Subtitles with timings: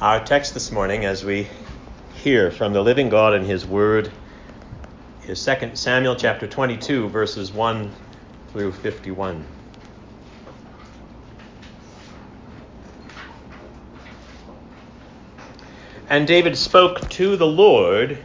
[0.00, 1.48] our text this morning as we
[2.14, 4.12] hear from the living God and His Word
[5.26, 7.90] is 2 Samuel chapter 22, verses 1
[8.52, 9.44] through 51.
[16.08, 18.18] And David spoke to the Lord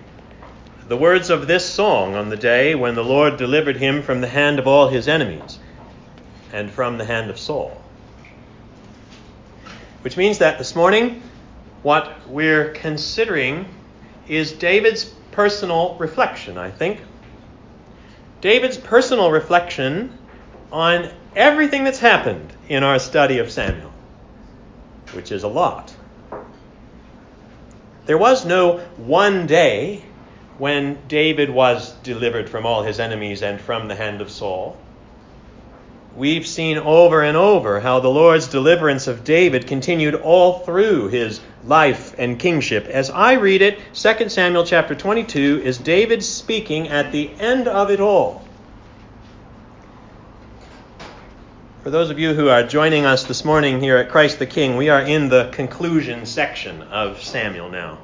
[0.87, 4.27] the words of this song on the day when the Lord delivered him from the
[4.27, 5.57] hand of all his enemies
[6.51, 7.81] and from the hand of Saul.
[10.03, 11.23] Which means that this morning,
[11.83, 13.67] what we're considering
[14.27, 17.01] is David's personal reflection, I think.
[18.41, 20.17] David's personal reflection
[20.71, 23.91] on everything that's happened in our study of Samuel,
[25.13, 25.93] which is a lot.
[28.05, 30.03] There was no one day
[30.57, 34.77] when David was delivered from all his enemies and from the hand of Saul.
[36.15, 41.41] We've seen over and over how the Lord's deliverance of David continued all through his
[41.65, 42.85] life and kingship.
[42.85, 47.89] As I read it, 2 Samuel chapter 22 is David speaking at the end of
[47.89, 48.47] it all.
[51.83, 54.77] For those of you who are joining us this morning here at Christ the King,
[54.77, 57.97] we are in the conclusion section of Samuel now.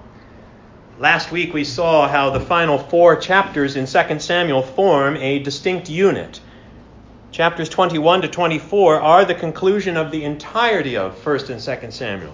[0.97, 5.89] Last week we saw how the final four chapters in 2 Samuel form a distinct
[5.89, 6.41] unit.
[7.31, 12.33] Chapters 21 to 24 are the conclusion of the entirety of 1st and 2nd Samuel.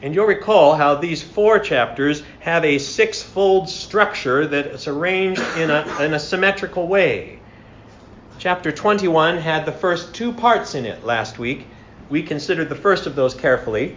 [0.00, 5.70] And you'll recall how these four chapters have a six-fold structure that is arranged in
[5.70, 7.38] a, in a symmetrical way.
[8.38, 11.66] Chapter 21 had the first two parts in it last week.
[12.08, 13.94] We considered the first of those carefully.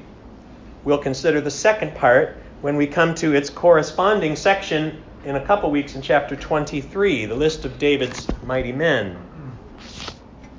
[0.83, 5.71] We'll consider the second part when we come to its corresponding section in a couple
[5.71, 9.30] weeks in chapter 23, the list of David's mighty men.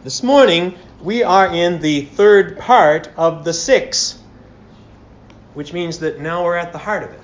[0.05, 4.19] This morning, we are in the third part of the six,
[5.55, 7.21] which means that now we're at the heart of it.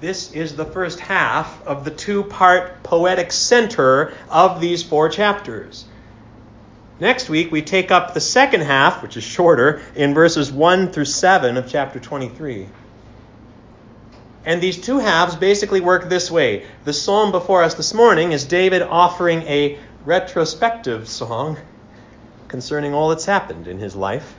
[0.00, 5.84] This is the first half of the two part poetic center of these four chapters.
[6.98, 11.04] Next week, we take up the second half, which is shorter, in verses 1 through
[11.04, 12.68] 7 of chapter 23.
[14.46, 16.64] And these two halves basically work this way.
[16.84, 21.56] The psalm before us this morning is David offering a retrospective song
[22.48, 24.34] concerning all that's happened in his life.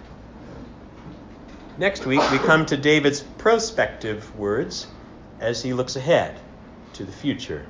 [1.77, 4.87] Next week, we come to David's prospective words
[5.39, 6.39] as he looks ahead
[6.93, 7.65] to the future.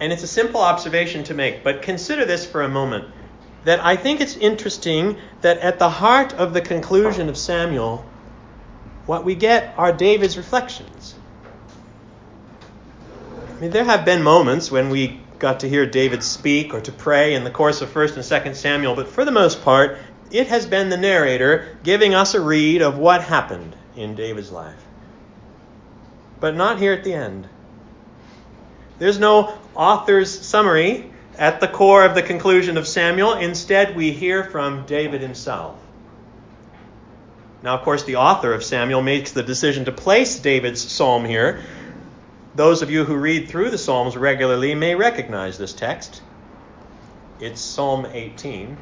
[0.00, 3.06] And it's a simple observation to make, but consider this for a moment
[3.64, 8.04] that I think it's interesting that at the heart of the conclusion of Samuel,
[9.04, 11.14] what we get are David's reflections.
[13.60, 16.92] I mean, there have been moments when we got to hear David speak or to
[16.92, 19.98] pray in the course of 1st and 2nd Samuel, but for the most part,
[20.30, 24.82] it has been the narrator giving us a read of what happened in David's life.
[26.40, 27.50] But not here at the end.
[28.98, 33.34] There's no author's summary at the core of the conclusion of Samuel.
[33.34, 35.76] Instead, we hear from David himself.
[37.62, 41.62] Now, of course, the author of Samuel makes the decision to place David's psalm here
[42.54, 46.22] those of you who read through the Psalms regularly may recognize this text.
[47.38, 48.76] It's Psalm 18,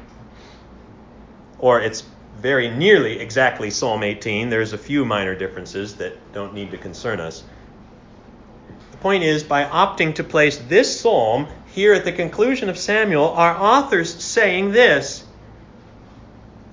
[1.59, 2.03] or it's
[2.39, 4.49] very nearly exactly Psalm 18.
[4.49, 7.43] There's a few minor differences that don't need to concern us.
[8.91, 13.29] The point is, by opting to place this psalm here at the conclusion of Samuel,
[13.29, 15.23] our author's saying this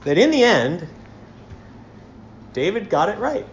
[0.04, 0.86] that in the end,
[2.52, 3.46] David got it right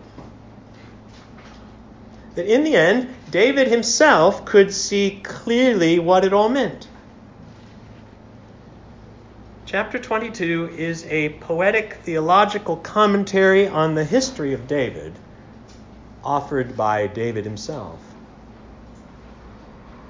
[2.36, 6.88] that in the end, David himself could see clearly what it all meant.
[9.66, 15.14] Chapter 22 is a poetic theological commentary on the history of David,
[16.24, 18.00] offered by David himself.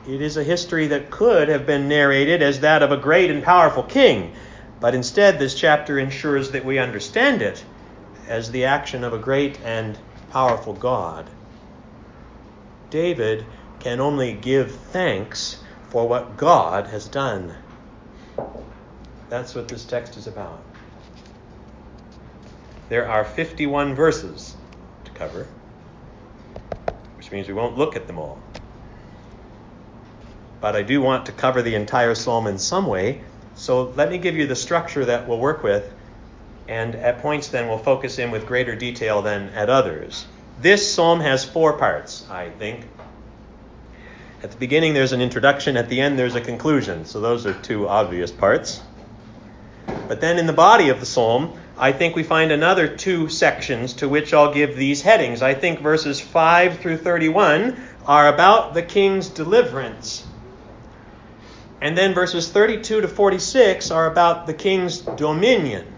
[0.05, 3.41] It is a history that could have been narrated as that of a great and
[3.41, 4.33] powerful king,
[4.81, 7.63] but instead, this chapter ensures that we understand it
[8.27, 9.97] as the action of a great and
[10.29, 11.29] powerful God.
[12.93, 13.43] David
[13.79, 15.57] can only give thanks
[15.89, 17.55] for what God has done.
[19.29, 20.61] That's what this text is about.
[22.89, 24.55] There are 51 verses
[25.05, 25.47] to cover,
[27.17, 28.37] which means we won't look at them all.
[30.61, 33.23] But I do want to cover the entire psalm in some way,
[33.55, 35.91] so let me give you the structure that we'll work with,
[36.67, 40.27] and at points then we'll focus in with greater detail than at others.
[40.63, 42.87] This psalm has four parts, I think.
[44.41, 45.75] At the beginning, there's an introduction.
[45.75, 47.03] At the end, there's a conclusion.
[47.03, 48.81] So those are two obvious parts.
[49.85, 53.91] But then in the body of the psalm, I think we find another two sections
[53.95, 55.41] to which I'll give these headings.
[55.41, 57.75] I think verses 5 through 31
[58.05, 60.25] are about the king's deliverance.
[61.81, 65.92] And then verses 32 to 46 are about the king's dominion.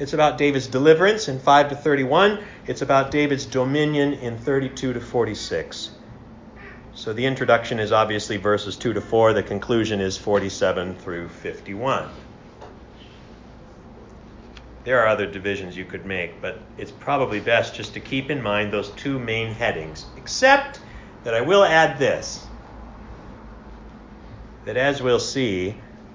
[0.00, 2.42] It's about David's deliverance in 5 to 31.
[2.66, 5.90] It's about David's dominion in 32 to 46.
[6.94, 9.34] So the introduction is obviously verses 2 to 4.
[9.34, 12.08] The conclusion is 47 through 51.
[14.84, 18.42] There are other divisions you could make, but it's probably best just to keep in
[18.42, 20.80] mind those two main headings, except
[21.24, 22.46] that I will add this
[24.64, 25.74] that as we'll see,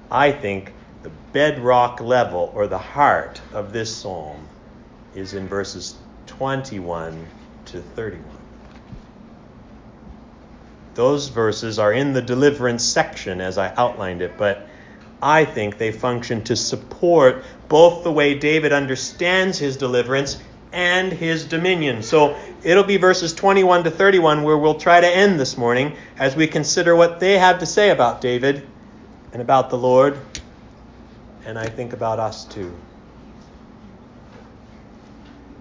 [0.10, 0.74] I think
[1.06, 4.48] the bedrock level or the heart of this psalm
[5.14, 7.28] is in verses 21
[7.66, 8.26] to 31.
[10.96, 14.68] Those verses are in the deliverance section as I outlined it, but
[15.22, 20.42] I think they function to support both the way David understands his deliverance
[20.74, 22.02] and his dominion.
[22.02, 26.36] So it'll be verses 21 to 31 where we'll try to end this morning as
[26.36, 28.68] we consider what they have to say about David
[29.34, 30.18] and about the Lord,
[31.46, 32.74] and I think about us too.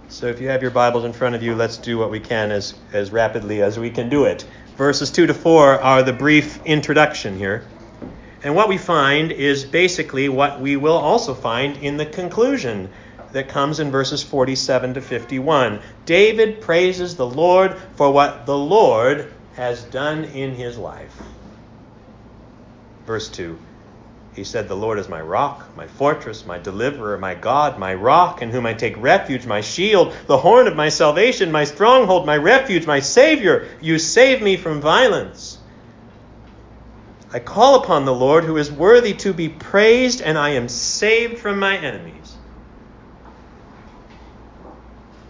[0.08, 2.50] So if you have your Bibles in front of you, let's do what we can
[2.50, 4.46] as, as rapidly as we can do it.
[4.76, 7.64] Verses 2 to 4 are the brief introduction here.
[8.42, 12.90] And what we find is basically what we will also find in the conclusion
[13.32, 15.80] that comes in verses 47 to 51.
[16.06, 21.14] David praises the Lord for what the Lord has done in his life.
[23.06, 23.58] Verse 2
[24.34, 28.42] He said, The Lord is my rock, my fortress, my deliverer, my God, my rock,
[28.42, 32.36] in whom I take refuge, my shield, the horn of my salvation, my stronghold, my
[32.36, 33.68] refuge, my Savior.
[33.80, 35.58] You save me from violence.
[37.32, 41.38] I call upon the Lord who is worthy to be praised, and I am saved
[41.38, 42.36] from my enemies.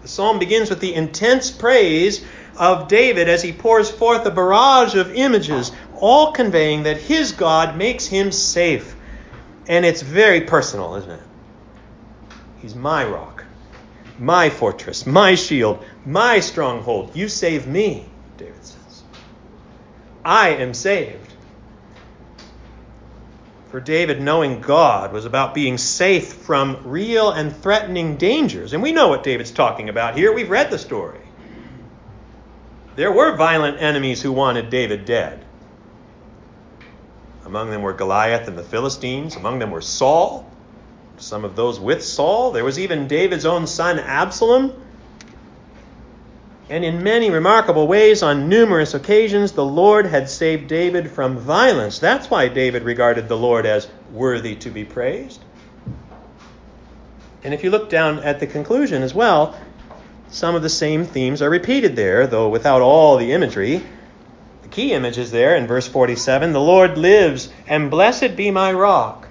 [0.01, 2.25] The psalm begins with the intense praise
[2.57, 7.77] of David as he pours forth a barrage of images, all conveying that his God
[7.77, 8.95] makes him safe.
[9.67, 11.21] And it's very personal, isn't it?
[12.61, 13.45] He's my rock,
[14.19, 17.15] my fortress, my shield, my stronghold.
[17.15, 18.07] You save me,
[18.37, 19.03] David says.
[20.25, 21.33] I am saved.
[23.71, 28.73] For David, knowing God was about being safe from real and threatening dangers.
[28.73, 30.33] And we know what David's talking about here.
[30.33, 31.24] We've read the story.
[32.97, 35.45] There were violent enemies who wanted David dead.
[37.45, 39.37] Among them were Goliath and the Philistines.
[39.37, 40.51] Among them were Saul,
[41.19, 42.53] some of those with Saul.
[42.53, 44.73] There was even David's own son, Absalom,
[46.71, 51.99] and in many remarkable ways, on numerous occasions, the Lord had saved David from violence.
[51.99, 55.45] That's why David regarded the Lord as worthy to be praised.
[57.43, 59.59] And if you look down at the conclusion as well,
[60.35, 63.83] some of the same themes are repeated there, though without all the imagery.
[64.63, 68.73] The key image is there in verse 47 The Lord lives, and blessed be my
[68.73, 69.29] rock,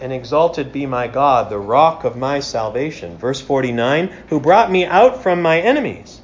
[0.00, 3.18] and exalted be my God, the rock of my salvation.
[3.18, 6.22] Verse 49 Who brought me out from my enemies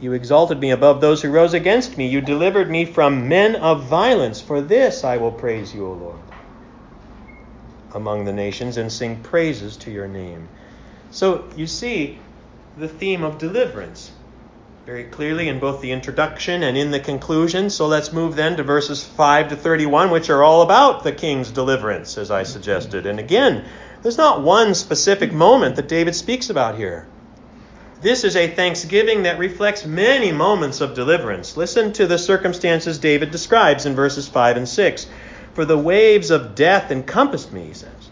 [0.00, 2.08] you exalted me above those who rose against me.
[2.08, 4.40] You delivered me from men of violence.
[4.40, 6.18] For this I will praise you, O Lord,
[7.92, 10.48] among the nations and sing praises to your name.
[11.10, 12.18] So you see
[12.76, 14.12] the theme of deliverance
[14.86, 17.70] very clearly in both the introduction and in the conclusion.
[17.70, 21.50] So let's move then to verses 5 to 31, which are all about the king's
[21.50, 23.06] deliverance, as I suggested.
[23.06, 23.66] And again,
[24.02, 27.06] there's not one specific moment that David speaks about here.
[28.00, 31.56] This is a thanksgiving that reflects many moments of deliverance.
[31.56, 35.06] Listen to the circumstances David describes in verses 5 and 6.
[35.52, 38.10] For the waves of death encompassed me, he says.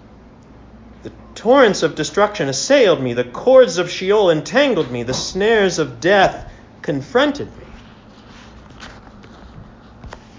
[1.38, 3.12] Torrents of destruction assailed me.
[3.12, 5.04] The cords of Sheol entangled me.
[5.04, 6.50] The snares of death
[6.82, 7.64] confronted me.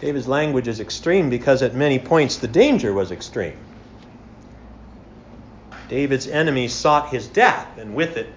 [0.01, 3.56] David's language is extreme because at many points the danger was extreme.
[5.88, 8.34] David's enemies sought his death, and with it,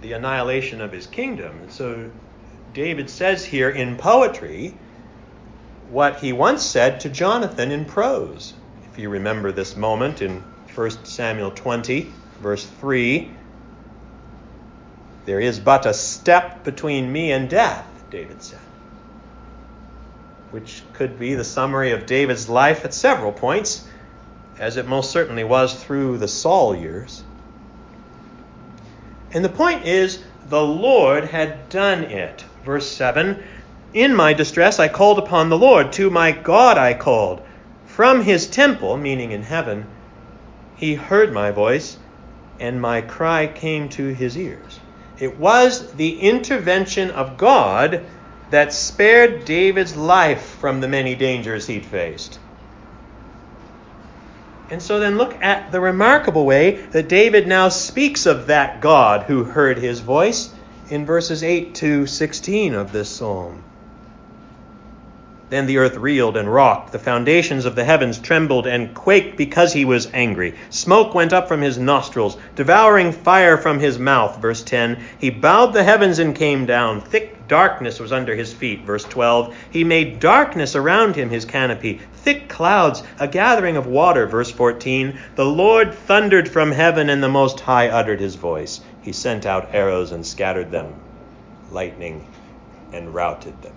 [0.00, 1.58] the annihilation of his kingdom.
[1.60, 2.10] And so
[2.72, 4.74] David says here in poetry
[5.90, 8.54] what he once said to Jonathan in prose.
[8.90, 10.42] If you remember this moment in
[10.76, 13.30] 1 Samuel 20, verse 3,
[15.24, 18.60] there is but a step between me and death, David said.
[20.50, 23.88] Which could be the summary of David's life at several points,
[24.58, 27.24] as it most certainly was through the Saul years.
[29.32, 32.44] And the point is, the Lord had done it.
[32.66, 33.42] Verse 7
[33.94, 35.92] In my distress I called upon the Lord.
[35.94, 37.40] To my God I called.
[37.86, 39.86] From his temple, meaning in heaven,
[40.76, 41.96] he heard my voice,
[42.60, 44.78] and my cry came to his ears.
[45.18, 48.02] It was the intervention of God
[48.50, 52.38] that spared David's life from the many dangers he'd faced.
[54.70, 59.22] And so then look at the remarkable way that David now speaks of that God
[59.22, 60.52] who heard his voice
[60.90, 63.62] in verses 8 to 16 of this psalm.
[65.48, 66.90] Then the earth reeled and rocked.
[66.90, 70.54] The foundations of the heavens trembled and quaked because he was angry.
[70.70, 74.42] Smoke went up from his nostrils, devouring fire from his mouth.
[74.42, 74.98] Verse 10.
[75.18, 77.00] He bowed the heavens and came down.
[77.00, 78.82] Thick darkness was under his feet.
[78.82, 79.54] Verse 12.
[79.70, 82.00] He made darkness around him his canopy.
[82.14, 84.26] Thick clouds, a gathering of water.
[84.26, 85.16] Verse 14.
[85.36, 88.80] The Lord thundered from heaven, and the Most High uttered his voice.
[89.00, 90.92] He sent out arrows and scattered them,
[91.70, 92.26] lightning
[92.92, 93.74] and routed them.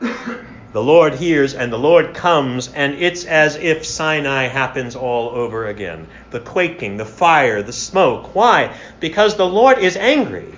[0.00, 5.68] The Lord hears and the Lord comes, and it's as if Sinai happens all over
[5.68, 6.06] again.
[6.30, 8.34] The quaking, the fire, the smoke.
[8.34, 8.76] Why?
[9.00, 10.52] Because the Lord is angry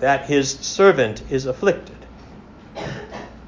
[0.00, 1.94] that his servant is afflicted.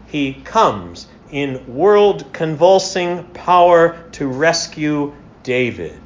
[0.06, 6.00] He comes in world convulsing power to rescue David.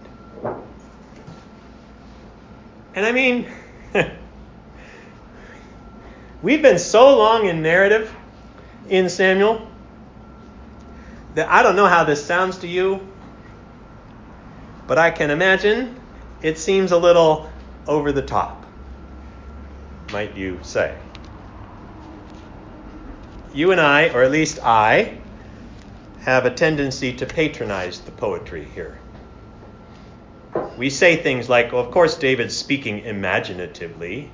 [2.95, 3.47] And I mean,
[6.42, 8.11] we've been so long in narrative
[8.88, 9.66] in Samuel
[11.35, 13.07] that I don't know how this sounds to you,
[14.87, 15.95] but I can imagine
[16.42, 17.50] it seems a little
[17.87, 18.64] over the top,
[20.12, 20.97] might you say.
[23.52, 25.18] You and I, or at least I,
[26.21, 28.99] have a tendency to patronize the poetry here.
[30.76, 34.30] We say things like, well, of course, David's speaking imaginatively.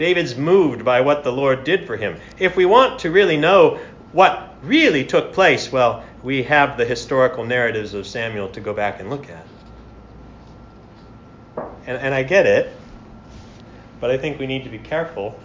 [0.00, 2.16] David's moved by what the Lord did for him.
[2.38, 3.78] If we want to really know
[4.12, 8.98] what really took place, well, we have the historical narratives of Samuel to go back
[8.98, 9.46] and look at.
[11.86, 12.74] And, and I get it,
[14.00, 15.38] but I think we need to be careful.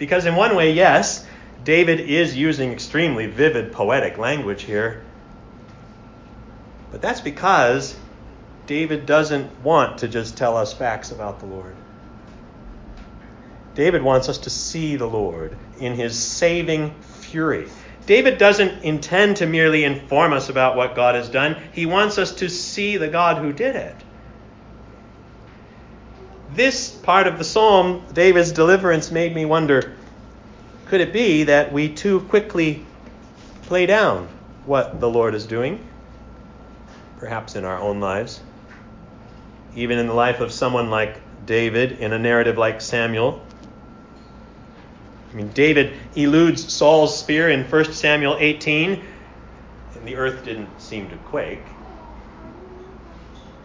[0.00, 1.24] Because, in one way, yes,
[1.62, 5.04] David is using extremely vivid poetic language here.
[6.90, 7.94] But that's because
[8.66, 11.76] David doesn't want to just tell us facts about the Lord.
[13.80, 17.66] David wants us to see the Lord in his saving fury.
[18.04, 22.34] David doesn't intend to merely inform us about what God has done, he wants us
[22.34, 23.96] to see the God who did it.
[26.52, 29.96] This part of the psalm, David's deliverance, made me wonder
[30.88, 32.84] could it be that we too quickly
[33.62, 34.28] play down
[34.66, 35.82] what the Lord is doing?
[37.16, 38.42] Perhaps in our own lives.
[39.74, 43.40] Even in the life of someone like David, in a narrative like Samuel,
[45.32, 49.02] I mean, David eludes Saul's spear in 1 Samuel 18,
[49.94, 51.62] and the earth didn't seem to quake.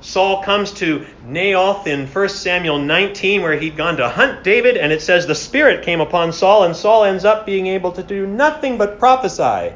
[0.01, 4.91] Saul comes to Naioth in 1 Samuel 19, where he'd gone to hunt David, and
[4.91, 8.27] it says the Spirit came upon Saul, and Saul ends up being able to do
[8.27, 9.73] nothing but prophesy.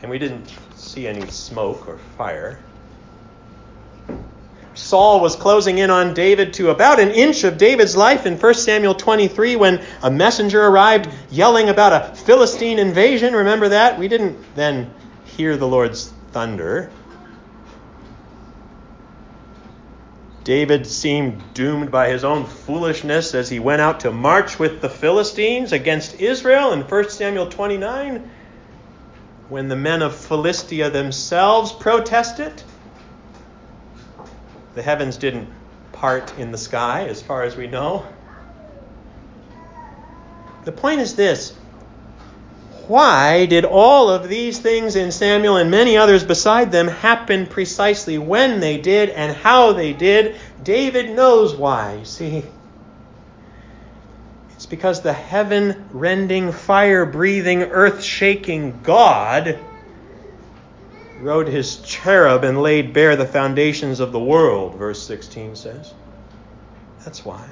[0.00, 2.58] And we didn't see any smoke or fire.
[4.78, 8.54] Saul was closing in on David to about an inch of David's life in 1
[8.54, 13.34] Samuel 23 when a messenger arrived yelling about a Philistine invasion.
[13.34, 13.98] Remember that?
[13.98, 14.90] We didn't then
[15.24, 16.90] hear the Lord's thunder.
[20.44, 24.88] David seemed doomed by his own foolishness as he went out to march with the
[24.88, 28.30] Philistines against Israel in 1 Samuel 29.
[29.48, 32.62] When the men of Philistia themselves protested,
[34.78, 35.48] the heavens didn't
[35.90, 38.06] part in the sky, as far as we know.
[40.64, 41.50] The point is this
[42.86, 48.18] why did all of these things in Samuel and many others beside them happen precisely
[48.18, 50.36] when they did and how they did?
[50.62, 51.96] David knows why.
[51.96, 52.44] You see,
[54.54, 59.58] it's because the heaven rending, fire breathing, earth shaking God
[61.20, 65.92] rode his cherub and laid bare the foundations of the world, verse 16 says.
[67.04, 67.48] That's why.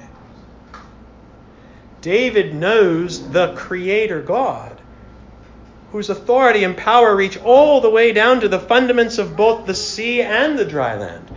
[2.00, 4.80] David knows the Creator God,
[5.90, 9.74] whose authority and power reach all the way down to the fundaments of both the
[9.74, 11.28] sea and the dry land.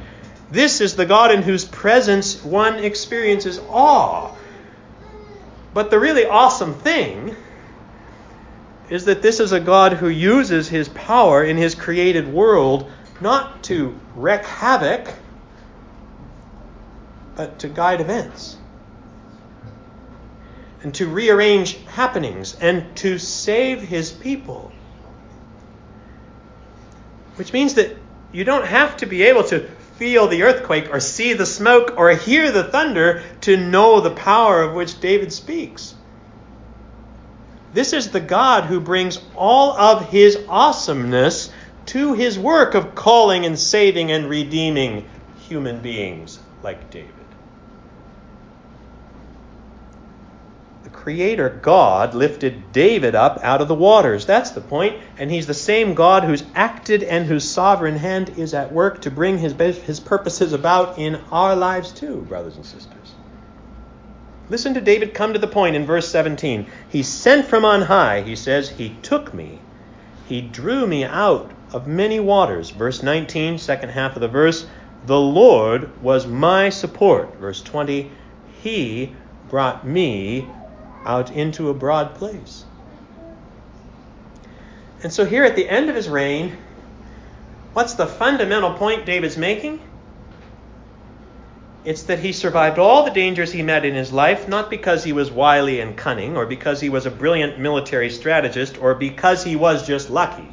[0.52, 4.36] This is the God in whose presence one experiences awe.
[5.74, 7.36] But the really awesome thing
[8.90, 12.90] is that this is a God who uses his power in his created world
[13.22, 15.14] not to wreak havoc,
[17.36, 18.58] but to guide events
[20.84, 24.72] and to rearrange happenings and to save his people.
[27.36, 27.98] Which means that
[28.32, 29.68] you don't have to be able to
[29.98, 34.62] feel the earthquake or see the smoke or hear the thunder to know the power
[34.62, 35.96] of which David speaks.
[37.74, 41.52] This is the God who brings all of his awesomeness
[41.88, 45.08] to his work of calling and saving and redeeming
[45.48, 47.14] human beings like David.
[50.84, 54.26] The Creator God lifted David up out of the waters.
[54.26, 54.98] That's the point.
[55.18, 59.12] And He's the same God who's acted and whose sovereign hand is at work to
[59.12, 63.14] bring His, his purposes about in our lives too, brothers and sisters.
[64.50, 66.66] Listen to David come to the point in verse 17.
[66.90, 69.60] He sent from on high, he says, He took me.
[70.28, 72.72] He drew me out of many waters.
[72.72, 74.66] Verse 19, second half of the verse.
[75.06, 77.36] The Lord was my support.
[77.38, 78.12] Verse 20,
[78.62, 79.16] He
[79.50, 80.48] brought me
[81.06, 82.66] out into a broad place.
[85.02, 86.58] And so, here at the end of his reign,
[87.74, 89.80] what's the fundamental point David's making?
[91.86, 95.14] It's that he survived all the dangers he met in his life, not because he
[95.14, 99.56] was wily and cunning, or because he was a brilliant military strategist, or because he
[99.56, 100.48] was just lucky.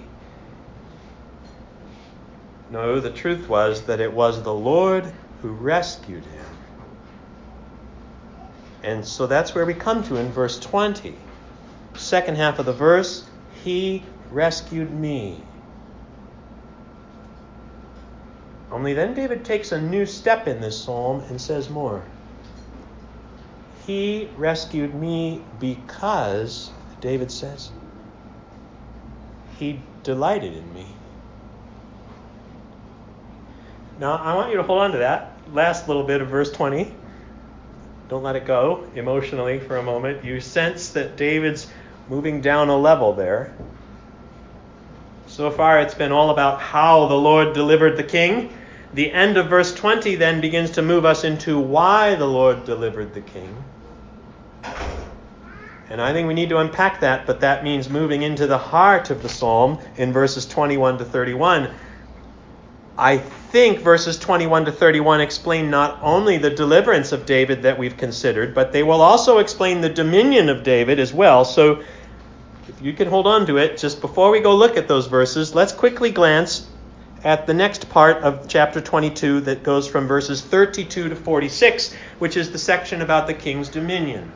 [2.70, 6.46] No, the truth was that it was the Lord who rescued him.
[8.82, 11.16] And so that's where we come to in verse 20.
[11.94, 13.24] Second half of the verse,
[13.64, 15.42] He rescued me.
[18.70, 22.02] Only then David takes a new step in this psalm and says more.
[23.86, 26.70] He rescued me because,
[27.00, 27.70] David says,
[29.58, 30.86] He delighted in me.
[34.00, 36.92] Now, I want you to hold on to that last little bit of verse 20.
[38.08, 40.24] Don't let it go emotionally for a moment.
[40.24, 41.68] You sense that David's
[42.08, 43.54] moving down a level there.
[45.36, 48.50] So far, it's been all about how the Lord delivered the king.
[48.94, 53.12] The end of verse 20 then begins to move us into why the Lord delivered
[53.12, 53.54] the king.
[55.90, 59.10] And I think we need to unpack that, but that means moving into the heart
[59.10, 61.68] of the psalm in verses 21 to 31.
[62.96, 67.98] I think verses 21 to 31 explain not only the deliverance of David that we've
[67.98, 71.44] considered, but they will also explain the dominion of David as well.
[71.44, 71.82] So
[72.68, 75.54] if you can hold on to it, just before we go look at those verses,
[75.54, 76.68] let's quickly glance
[77.24, 82.36] at the next part of chapter 22 that goes from verses 32 to 46, which
[82.36, 84.30] is the section about the king's dominion.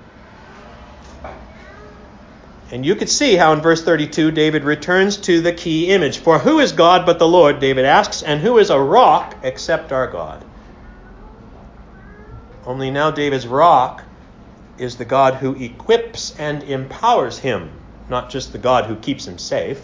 [2.72, 6.18] And you could see how in verse 32 David returns to the key image.
[6.18, 7.58] For who is God but the Lord?
[7.58, 10.44] David asks, and who is a rock except our God?
[12.64, 14.04] Only now David's rock
[14.78, 17.70] is the God who equips and empowers him,
[18.10, 19.80] not just the God who keeps him safe.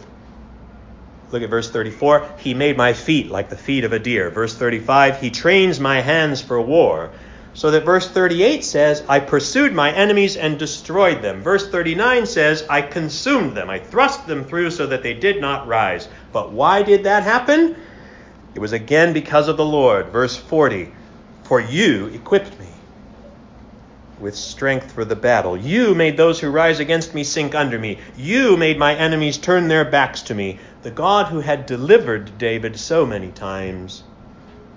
[1.33, 2.35] Look at verse 34.
[2.39, 4.31] He made my feet like the feet of a deer.
[4.31, 5.21] Verse 35.
[5.21, 7.11] He trains my hands for war.
[7.55, 11.43] So that verse 38 says, I pursued my enemies and destroyed them.
[11.43, 13.71] Verse 39 says, I consumed them.
[13.71, 16.07] I thrust them through so that they did not rise.
[16.33, 17.75] But why did that happen?
[18.55, 20.09] It was again because of the Lord.
[20.09, 20.93] Verse 40
[21.45, 22.76] For you equipped me
[24.21, 25.57] with strength for the battle.
[25.57, 27.99] You made those who rise against me sink under me.
[28.17, 30.59] You made my enemies turn their backs to me.
[30.83, 34.05] The God who had delivered David so many times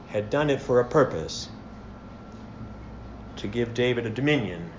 [0.09, 1.49] had done it for a purpose
[3.37, 4.69] to give David a dominion,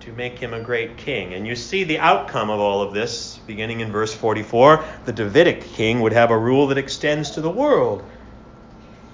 [0.00, 1.34] to make him a great king.
[1.34, 4.84] And you see the outcome of all of this beginning in verse 44.
[5.06, 8.04] The Davidic king would have a rule that extends to the world.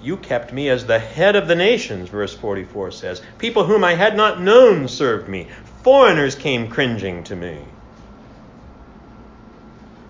[0.01, 3.21] You kept me as the head of the nations, verse 44 says.
[3.37, 5.47] People whom I had not known served me.
[5.83, 7.59] Foreigners came cringing to me.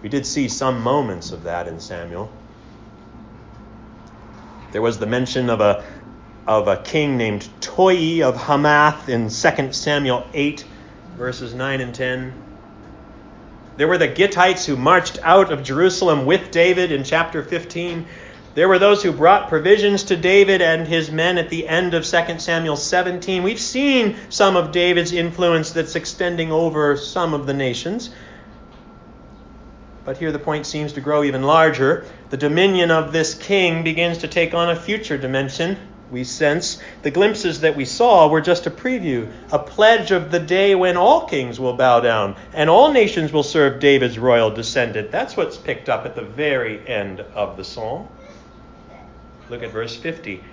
[0.02, 2.30] We did see some moments of that in Samuel.
[4.72, 5.84] There was the mention of a
[6.46, 10.64] of a king named Toi of Hamath in 2 Samuel 8,
[11.18, 12.34] verses 9 and 10.
[13.76, 18.08] There were the Gittites who marched out of Jerusalem with David in chapter 15.
[18.58, 22.04] There were those who brought provisions to David and his men at the end of
[22.04, 23.44] 2 Samuel 17.
[23.44, 28.10] We've seen some of David's influence that's extending over some of the nations.
[30.06, 32.08] But here the point seems to grow even larger.
[32.32, 35.78] The dominion of this king begins to take on a future dimension
[36.10, 40.40] we sense the glimpses that we saw were just a preview, a pledge of the
[40.40, 45.12] day when all kings will bow down and all nations will serve David's royal descendant.
[45.12, 48.08] That's what's picked up at the very end of the psalm.
[49.50, 50.44] Look at verse 50.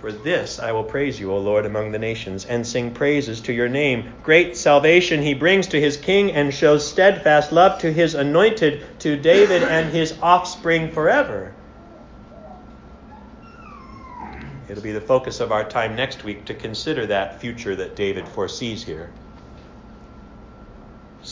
[0.00, 3.52] For this I will praise you, O Lord, among the nations, and sing praises to
[3.52, 4.12] your name.
[4.22, 9.16] Great salvation he brings to his king, and shows steadfast love to his anointed, to
[9.16, 11.54] David and his offspring forever.
[14.68, 18.28] It'll be the focus of our time next week to consider that future that David
[18.28, 19.10] foresees here.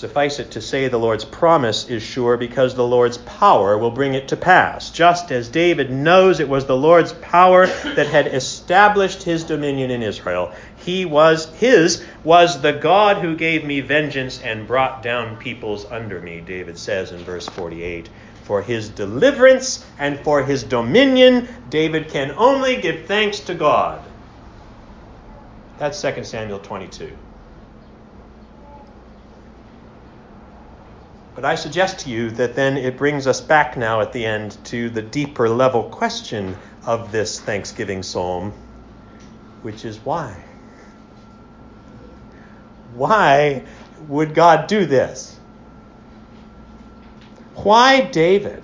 [0.03, 4.15] Suffice it to say, the Lord's promise is sure because the Lord's power will bring
[4.15, 9.23] it to pass, just as David knows it was the Lord's power that had established
[9.23, 10.51] his dominion in Israel.
[10.75, 16.21] He was his was the God who gave me vengeance and brought down peoples under
[16.21, 18.09] me, David says in verse 48.
[18.43, 24.03] For his deliverance and for his dominion, David can only give thanks to God.
[25.79, 27.17] That's 2 Samuel 22.
[31.35, 34.59] But I suggest to you that then it brings us back now at the end
[34.67, 38.53] to the deeper level question of this Thanksgiving psalm,
[39.63, 40.37] which is why?
[42.95, 43.65] Why
[44.09, 45.39] would God do this?
[47.55, 48.63] Why David?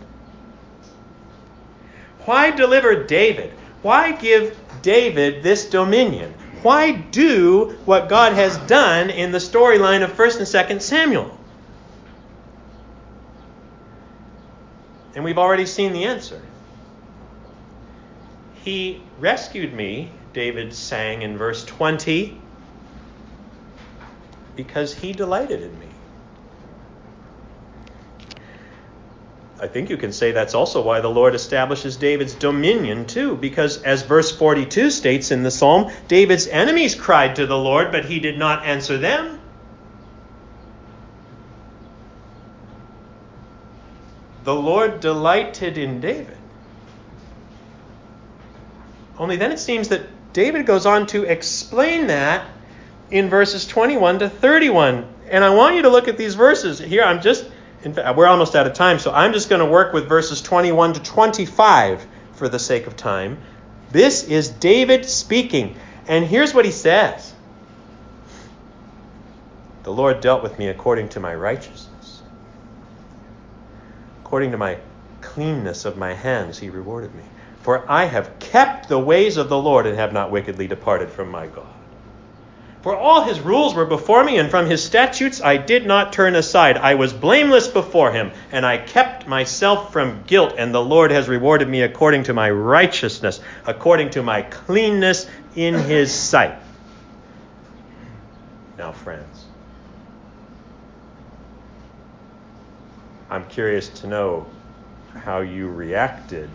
[2.26, 3.52] Why deliver David?
[3.81, 6.35] Why give David this dominion?
[6.62, 11.38] Why do what God has done in the storyline of 1st and 2nd Samuel?
[15.18, 16.40] And we've already seen the answer.
[18.62, 22.40] He rescued me, David sang in verse 20,
[24.54, 25.88] because he delighted in me.
[29.59, 33.83] I think you can say that's also why the Lord establishes David's dominion, too, because
[33.83, 38.20] as verse 42 states in the psalm, David's enemies cried to the Lord, but he
[38.20, 39.38] did not answer them.
[44.48, 46.38] The Lord delighted in David.
[49.18, 52.48] Only then it seems that David goes on to explain that
[53.11, 55.06] in verses 21 to 31.
[55.28, 56.78] And I want you to look at these verses.
[56.78, 57.44] Here, I'm just,
[57.82, 60.40] in fact, we're almost out of time, so I'm just going to work with verses
[60.40, 63.37] 21 to 25 for the sake of time.
[63.90, 65.76] This is David speaking.
[66.06, 67.34] And here's what he says
[69.82, 71.97] The Lord dealt with me according to my righteousness.
[74.29, 74.77] According to my
[75.23, 77.23] cleanness of my hands, he rewarded me.
[77.62, 81.31] For I have kept the ways of the Lord and have not wickedly departed from
[81.31, 81.73] my God.
[82.83, 86.37] For all his rules were before me, and from his statutes I did not turn
[86.37, 86.77] aside.
[86.77, 91.27] I was blameless before him, and I kept myself from guilt, and the Lord has
[91.27, 96.59] rewarded me according to my righteousness, according to my cleanness in his sight.
[98.77, 99.38] Now, friends,
[103.31, 104.47] I'm curious to know
[105.14, 106.49] how you reacted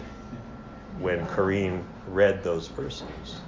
[0.99, 3.39] when Corrine read those verses.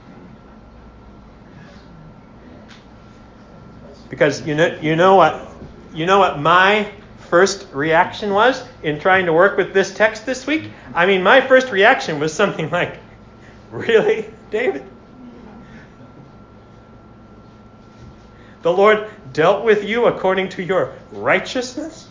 [4.10, 5.48] Because you know, you know what,
[5.94, 6.92] you know what my
[7.30, 10.70] first reaction was in trying to work with this text this week.
[10.94, 13.00] I mean, my first reaction was something like,
[13.72, 14.84] "Really, David?
[18.62, 22.08] The Lord dealt with you according to your righteousness?"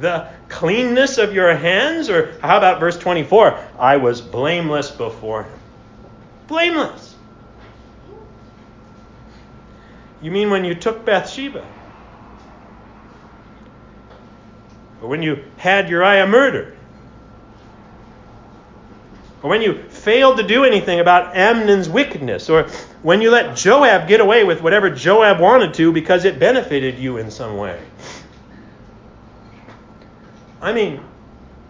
[0.00, 2.08] The cleanness of your hands?
[2.08, 3.58] Or how about verse 24?
[3.78, 5.58] I was blameless before him.
[6.48, 7.14] Blameless.
[10.22, 11.64] You mean when you took Bathsheba?
[15.02, 16.76] Or when you had Uriah murdered?
[19.42, 22.50] Or when you failed to do anything about Amnon's wickedness?
[22.50, 22.64] Or
[23.02, 27.16] when you let Joab get away with whatever Joab wanted to because it benefited you
[27.16, 27.80] in some way?
[30.60, 31.00] I mean,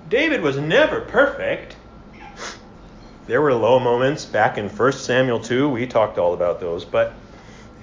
[0.08, 1.76] David was never perfect.
[3.26, 5.68] There were low moments back in 1 Samuel 2.
[5.68, 6.84] We talked all about those.
[6.84, 7.12] But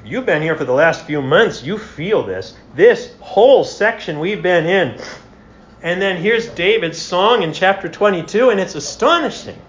[0.03, 2.57] if you've been here for the last few months, you feel this.
[2.75, 5.01] This whole section we've been in.
[5.81, 9.61] And then here's David's song in chapter 22, and it's astonishing.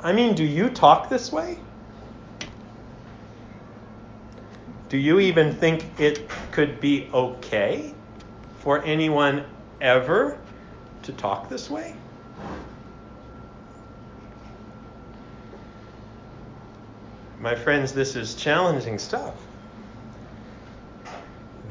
[0.00, 1.58] I mean, do you talk this way?
[4.88, 7.92] Do you even think it could be okay?
[8.64, 9.44] For anyone
[9.82, 10.38] ever
[11.02, 11.94] to talk this way?
[17.38, 19.34] My friends, this is challenging stuff.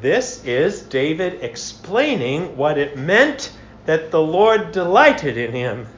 [0.00, 3.52] This is David explaining what it meant
[3.86, 5.88] that the Lord delighted in him.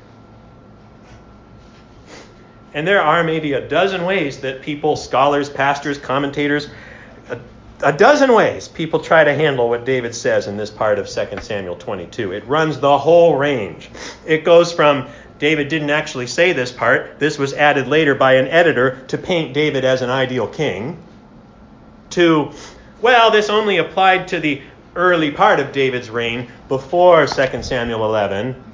[2.72, 6.68] And there are maybe a dozen ways that people, scholars, pastors, commentators,
[7.82, 11.40] a dozen ways people try to handle what David says in this part of 2
[11.40, 12.32] Samuel 22.
[12.32, 13.90] It runs the whole range.
[14.24, 15.08] It goes from
[15.38, 17.18] David didn't actually say this part.
[17.18, 20.96] This was added later by an editor to paint David as an ideal king.
[22.10, 22.52] To,
[23.02, 24.62] well, this only applied to the
[24.94, 28.64] early part of David's reign before 2 Samuel 11.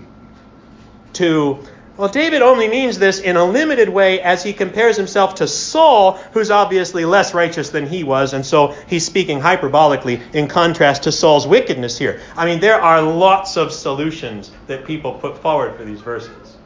[1.15, 1.59] To,
[1.97, 6.13] well, David only means this in a limited way as he compares himself to Saul,
[6.33, 11.13] who's obviously less righteous than he was, and so he's speaking hyperbolically in contrast to
[11.13, 12.21] Saul's wickedness here.
[12.35, 16.57] I mean, there are lots of solutions that people put forward for these verses.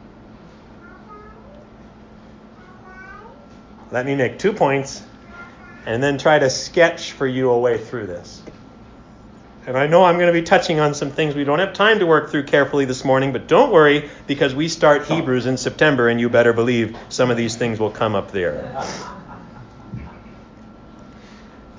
[3.91, 5.03] Let me make two points
[5.85, 8.41] and then try to sketch for you a way through this.
[9.67, 11.99] And I know I'm going to be touching on some things we don't have time
[11.99, 16.07] to work through carefully this morning, but don't worry because we start Hebrews in September,
[16.07, 18.81] and you better believe some of these things will come up there.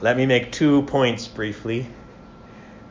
[0.02, 1.86] Let me make two points briefly,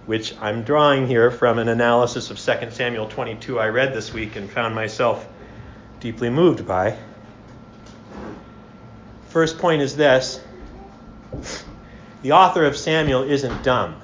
[0.07, 4.35] which I'm drawing here from an analysis of 2 Samuel 22 I read this week
[4.35, 5.27] and found myself
[5.99, 6.97] deeply moved by.
[9.29, 10.43] First point is this
[12.23, 14.01] the author of Samuel isn't dumb.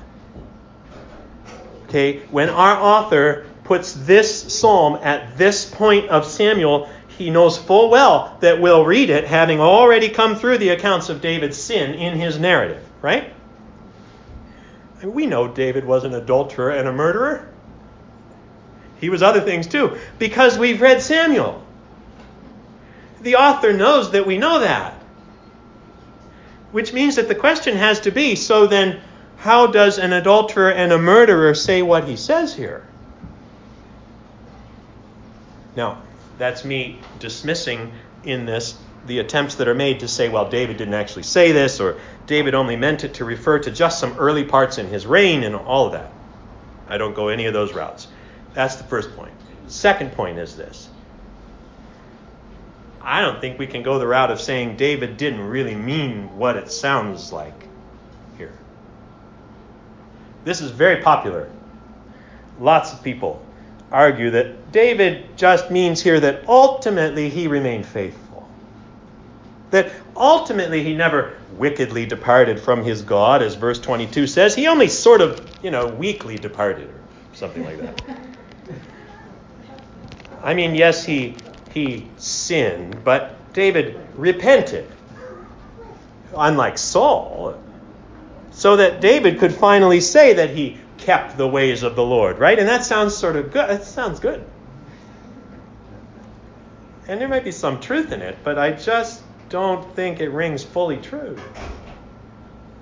[1.93, 7.91] Okay, when our author puts this psalm at this point of Samuel, he knows full
[7.91, 12.17] well that we'll read it having already come through the accounts of David's sin in
[12.17, 13.31] his narrative, right?
[15.03, 17.47] We know David was an adulterer and a murderer.
[18.99, 21.63] He was other things too, because we've read Samuel.
[23.21, 24.95] The author knows that we know that.
[26.71, 28.99] Which means that the question has to be so then,
[29.43, 32.87] how does an adulterer and a murderer say what he says here?
[35.75, 36.01] Now,
[36.37, 37.91] that's me dismissing
[38.23, 41.81] in this the attempts that are made to say, well, David didn't actually say this,
[41.81, 45.43] or David only meant it to refer to just some early parts in his reign
[45.43, 46.09] and all of that.
[46.87, 48.07] I don't go any of those routes.
[48.53, 49.33] That's the first point.
[49.67, 50.87] Second point is this
[53.01, 56.55] I don't think we can go the route of saying David didn't really mean what
[56.55, 57.67] it sounds like.
[60.43, 61.49] This is very popular.
[62.59, 63.43] Lots of people
[63.91, 68.47] argue that David just means here that ultimately he remained faithful.
[69.71, 74.55] That ultimately he never wickedly departed from his God, as verse 22 says.
[74.55, 77.01] He only sort of, you know, weakly departed, or
[77.33, 78.01] something like that.
[80.43, 81.35] I mean, yes, he,
[81.73, 84.87] he sinned, but David repented.
[86.35, 87.55] Unlike Saul,
[88.53, 92.57] so that David could finally say that he kept the ways of the Lord, right?
[92.57, 93.69] And that sounds sort of good.
[93.69, 94.45] That sounds good.
[97.07, 100.63] And there might be some truth in it, but I just don't think it rings
[100.63, 101.37] fully true.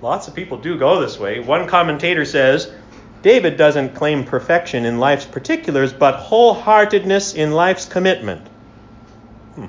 [0.01, 1.39] Lots of people do go this way.
[1.39, 2.71] One commentator says
[3.21, 8.47] David doesn't claim perfection in life's particulars, but wholeheartedness in life's commitment.
[9.55, 9.65] Hmm.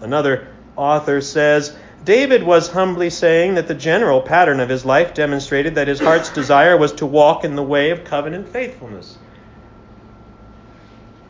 [0.00, 5.76] Another author says David was humbly saying that the general pattern of his life demonstrated
[5.76, 9.16] that his heart's desire was to walk in the way of covenant faithfulness.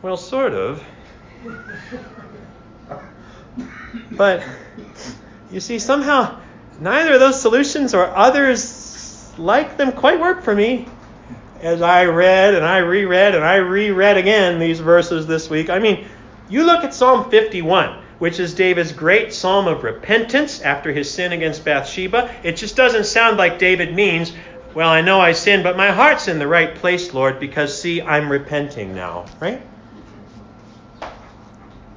[0.01, 0.83] Well, sort of.
[4.11, 4.43] But
[5.51, 6.39] you see, somehow
[6.79, 10.87] neither of those solutions or others like them quite work for me.
[11.61, 15.79] As I read and I reread and I reread again these verses this week, I
[15.79, 16.05] mean,
[16.49, 21.31] you look at Psalm 51 which is David's great psalm of repentance after his sin
[21.31, 22.33] against Bathsheba.
[22.43, 24.33] It just doesn't sound like David means,
[24.73, 28.01] well, I know I sinned, but my heart's in the right place, Lord, because see,
[28.01, 29.61] I'm repenting now, right?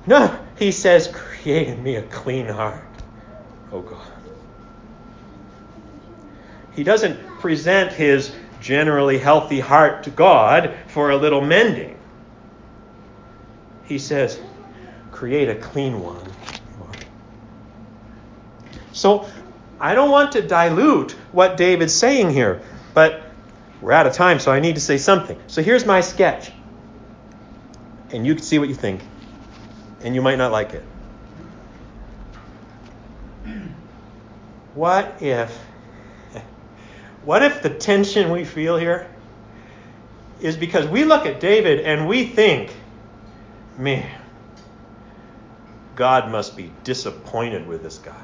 [0.06, 2.84] No, he says, create in me a clean heart.
[3.72, 4.06] Oh God.
[6.74, 11.96] He doesn't present his generally healthy heart to God for a little mending.
[13.84, 14.40] He says,
[15.18, 16.22] create a clean one.
[18.92, 19.28] So
[19.80, 22.62] I don't want to dilute what David's saying here,
[22.94, 23.24] but
[23.80, 25.36] we're out of time, so I need to say something.
[25.48, 26.52] So here's my sketch.
[28.10, 29.00] And you can see what you think.
[30.02, 30.84] And you might not like it.
[34.74, 35.58] What if
[37.24, 39.10] what if the tension we feel here
[40.40, 42.72] is because we look at David and we think,
[43.76, 44.17] man,
[45.98, 48.14] God must be disappointed with this guy.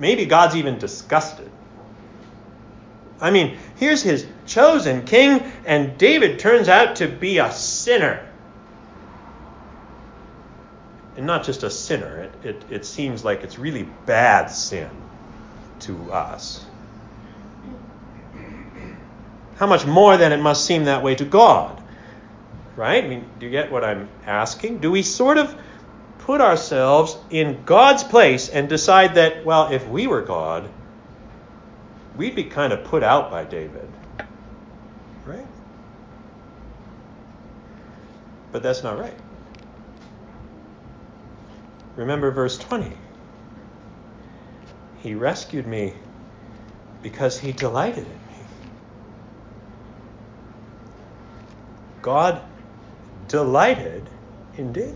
[0.00, 1.48] Maybe God's even disgusted.
[3.20, 8.28] I mean, here's his chosen king, and David turns out to be a sinner.
[11.16, 14.90] And not just a sinner, it, it, it seems like it's really bad sin
[15.82, 16.66] to us.
[19.58, 21.83] How much more then it must seem that way to God?
[22.76, 23.04] Right?
[23.04, 24.78] I mean, do you get what I'm asking?
[24.78, 25.54] Do we sort of
[26.18, 30.68] put ourselves in God's place and decide that, well, if we were God,
[32.16, 33.88] we'd be kind of put out by David?
[35.24, 35.46] Right?
[38.50, 39.14] But that's not right.
[41.96, 42.90] Remember verse 20.
[45.02, 45.92] He rescued me
[47.02, 48.44] because he delighted in me.
[52.00, 52.42] God
[53.34, 54.08] delighted
[54.58, 54.94] in David.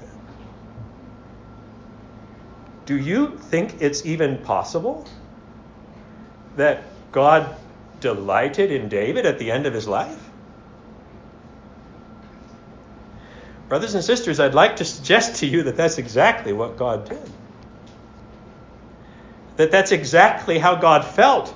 [2.86, 5.04] Do you think it's even possible
[6.54, 7.56] that God
[7.98, 10.30] delighted in David at the end of his life?
[13.68, 17.30] Brothers and sisters, I'd like to suggest to you that that's exactly what God did.
[19.56, 21.52] That that's exactly how God felt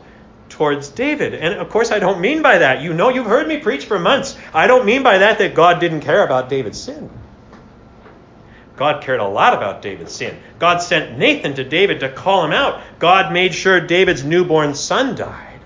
[0.53, 1.35] towards David.
[1.35, 2.83] And of course, I don't mean by that.
[2.83, 4.39] You know, you've heard me preach for months.
[4.55, 7.11] I don't mean by that that God didn't care about David's sin.
[8.77, 10.39] God cared a lot about David's sin.
[10.59, 12.83] God sent Nathan to David to call him out.
[12.99, 15.61] God made sure David's newborn son died.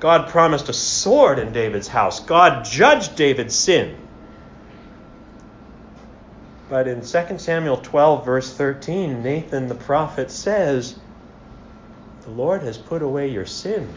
[0.00, 2.20] God promised a sword in David's house.
[2.20, 3.96] God judged David's sin.
[6.68, 10.98] But in 2 Samuel 12, verse 13, Nathan the prophet says,
[12.26, 13.88] The Lord has put away your sin,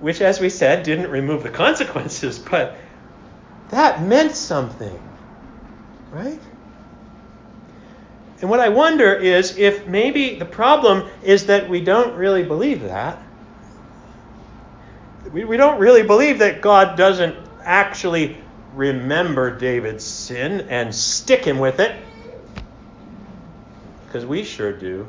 [0.00, 2.76] Which, as we said, didn't remove the consequences, but
[3.70, 5.00] that meant something,
[6.10, 6.40] right?
[8.40, 12.82] And what I wonder is if maybe the problem is that we don't really believe
[12.82, 13.22] that.
[15.32, 18.36] We, we don't really believe that God doesn't actually
[18.74, 21.96] remember David's sin and stick him with it?
[24.06, 25.06] Because we sure do.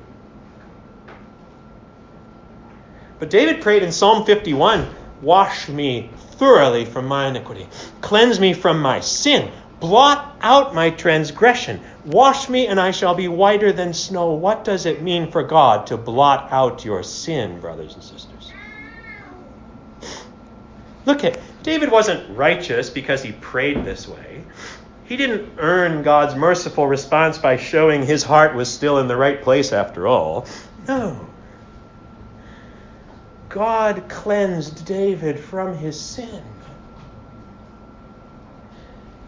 [3.19, 4.87] But David prayed in Psalm 51
[5.21, 7.67] Wash me thoroughly from my iniquity,
[8.01, 13.27] cleanse me from my sin, blot out my transgression, wash me, and I shall be
[13.27, 14.33] whiter than snow.
[14.33, 18.53] What does it mean for God to blot out your sin, brothers and sisters?
[21.05, 24.43] Look at David wasn't righteous because he prayed this way.
[25.07, 29.41] He didn't earn God's merciful response by showing his heart was still in the right
[29.41, 30.45] place after all.
[30.85, 31.27] No.
[33.47, 36.43] God cleansed David from his sin.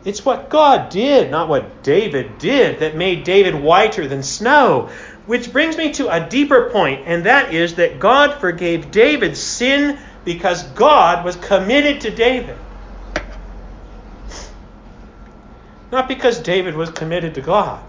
[0.04, 4.90] It's what God did, not what David did, that made David whiter than snow.
[5.28, 9.98] Which brings me to a deeper point, and that is that God forgave David's sin
[10.26, 12.58] because God was committed to David.
[15.92, 17.84] Not because David was committed to God.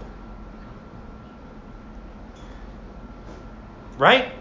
[3.97, 4.31] Right?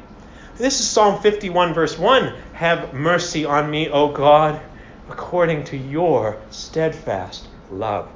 [0.57, 2.35] This is Psalm 51, verse 1.
[2.55, 4.61] Have mercy on me, O God,
[5.09, 8.09] according to your steadfast love.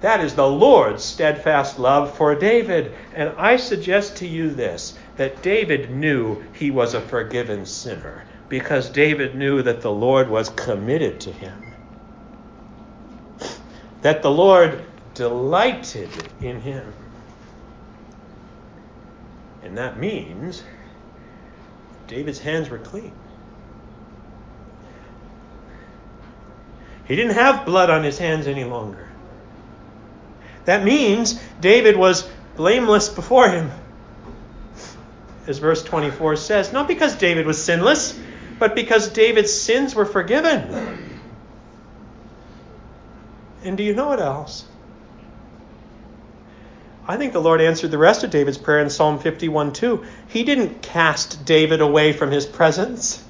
[0.00, 2.92] That is the Lord's steadfast love for David.
[3.14, 8.88] And I suggest to you this that David knew he was a forgiven sinner because
[8.88, 11.69] David knew that the Lord was committed to him.
[14.02, 14.84] That the Lord
[15.14, 16.10] delighted
[16.40, 16.92] in him.
[19.62, 20.62] And that means
[22.06, 23.12] David's hands were clean.
[27.04, 29.08] He didn't have blood on his hands any longer.
[30.64, 33.70] That means David was blameless before him.
[35.46, 38.18] As verse 24 says, not because David was sinless,
[38.58, 40.99] but because David's sins were forgiven.
[43.62, 44.64] And do you know what else?
[47.06, 50.04] I think the Lord answered the rest of David's prayer in Psalm 51 too.
[50.28, 53.22] He didn't cast David away from his presence.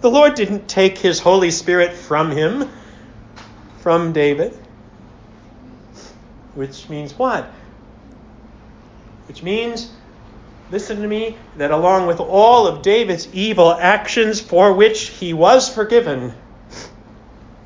[0.00, 2.70] The Lord didn't take his Holy Spirit from him,
[3.80, 4.52] from David.
[6.54, 7.52] Which means what?
[9.26, 9.90] Which means
[10.70, 15.68] listen to me, that along with all of David's evil actions for which he was
[15.68, 16.32] forgiven,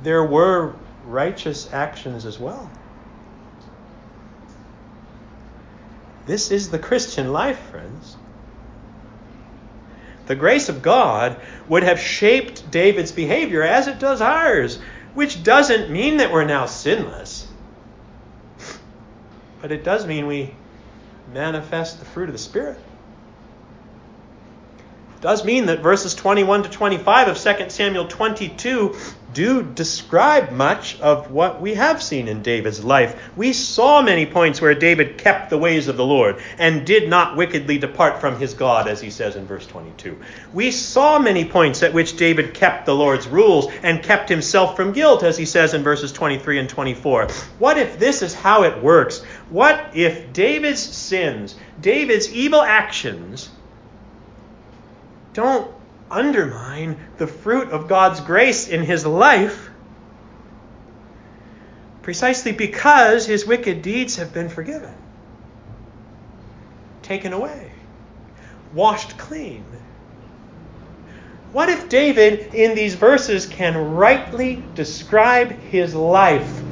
[0.02, 0.74] there were
[1.04, 2.70] righteous actions as well.
[6.26, 8.16] This is the Christian life, friends.
[10.26, 11.36] The grace of God
[11.68, 14.78] would have shaped David's behavior as it does ours,
[15.14, 17.48] which doesn't mean that we're now sinless.
[19.60, 20.54] But it does mean we
[21.32, 22.78] manifest the fruit of the Spirit.
[25.16, 28.96] It does mean that verses 21 to 25 of 2 Samuel 22
[29.34, 33.30] do describe much of what we have seen in David's life.
[33.36, 37.36] We saw many points where David kept the ways of the Lord and did not
[37.36, 40.18] wickedly depart from his God, as he says in verse 22.
[40.52, 44.92] We saw many points at which David kept the Lord's rules and kept himself from
[44.92, 47.28] guilt, as he says in verses 23 and 24.
[47.58, 49.22] What if this is how it works?
[49.50, 53.50] What if David's sins, David's evil actions,
[55.32, 55.70] don't
[56.12, 59.70] undermine the fruit of God's grace in his life
[62.02, 64.92] precisely because his wicked deeds have been forgiven,
[67.02, 67.70] taken away,
[68.74, 69.64] washed clean.
[71.52, 76.62] What if David, in these verses, can rightly describe his life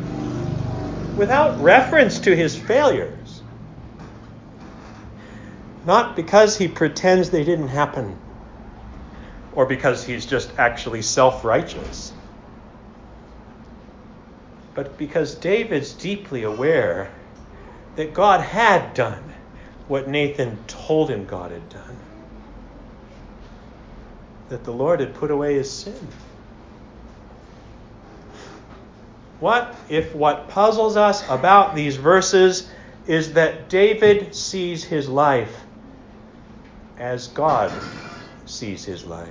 [1.17, 3.43] without reference to his failures?
[5.87, 8.17] Not because he pretends they didn't happen
[9.53, 12.13] or because he's just actually self righteous,
[14.75, 17.11] but because David's deeply aware
[17.97, 19.33] that God had done
[19.89, 21.97] what Nathan told him God had done,
[24.49, 26.09] that the Lord had put away his sin.
[29.41, 32.71] What if what puzzles us about these verses
[33.07, 35.65] is that David sees his life
[36.99, 37.73] as God
[38.51, 39.29] sees his life.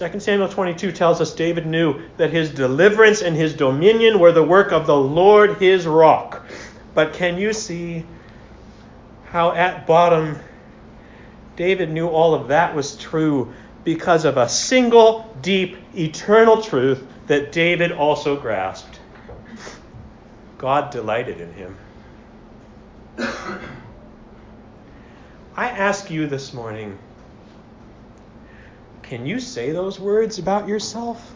[0.00, 4.42] 2 Samuel 22 tells us David knew that his deliverance and his dominion were the
[4.42, 6.46] work of the Lord his rock.
[6.94, 8.06] But can you see
[9.26, 10.38] how at bottom
[11.56, 13.52] David knew all of that was true
[13.84, 18.99] because of a single, deep, eternal truth that David also grasped?
[20.60, 21.74] God delighted in him.
[25.56, 26.98] I ask you this morning
[29.02, 31.34] can you say those words about yourself?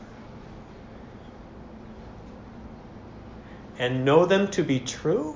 [3.79, 5.35] And know them to be true?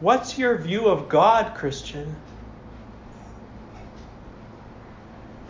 [0.00, 2.16] What's your view of God, Christian?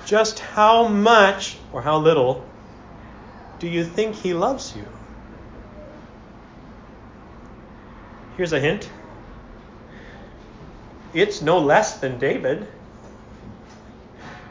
[0.04, 2.47] Just how much or how little
[3.58, 4.86] do you think he loves you?
[8.36, 8.88] Here's a hint
[11.14, 12.66] it's no less than David.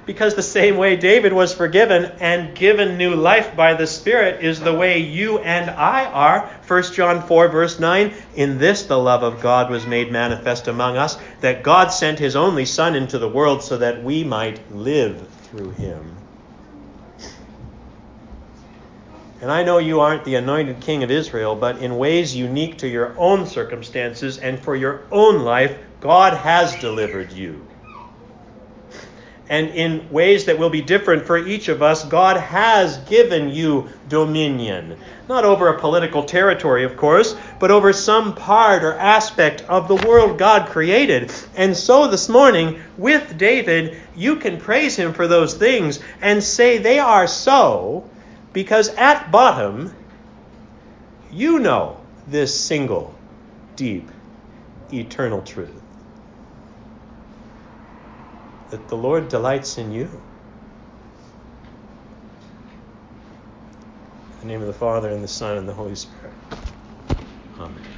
[0.05, 4.59] Because the same way David was forgiven and given new life by the Spirit is
[4.59, 6.49] the way you and I are.
[6.65, 10.95] 1 John 4, verse 9 In this the love of God was made manifest among
[10.95, 15.27] us, that God sent his only Son into the world so that we might live
[15.43, 16.16] through him.
[19.39, 22.87] And I know you aren't the anointed king of Israel, but in ways unique to
[22.87, 27.63] your own circumstances and for your own life, God has delivered you.
[29.49, 33.89] And in ways that will be different for each of us, God has given you
[34.09, 34.97] dominion.
[35.29, 40.07] Not over a political territory, of course, but over some part or aspect of the
[40.07, 41.31] world God created.
[41.55, 46.79] And so this morning, with David, you can praise him for those things and say
[46.79, 48.09] they are so
[48.57, 49.93] because at bottom,
[51.31, 53.13] you know this single,
[53.75, 54.09] deep,
[54.91, 55.79] eternal truth
[58.71, 60.09] that the Lord delights in you.
[64.31, 66.33] In the name of the Father, and the Son, and the Holy Spirit.
[67.59, 67.96] Amen.